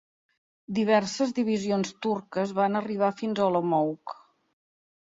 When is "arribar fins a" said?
2.81-3.53